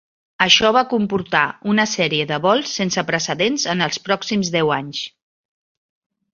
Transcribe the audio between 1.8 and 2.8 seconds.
sèrie de vols